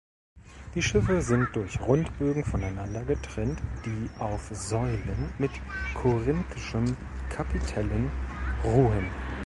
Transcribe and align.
Die 0.73 0.81
Schiffe 0.81 1.21
sind 1.21 1.55
durch 1.55 1.79
Rundbögen 1.79 2.43
voneinander 2.43 3.05
getrennt, 3.05 3.61
die 3.85 4.09
auf 4.17 4.49
Säulen 4.51 5.31
mit 5.37 5.51
korinthischen 5.93 6.97
Kapitellen 7.29 8.09
ruhen. 8.63 9.07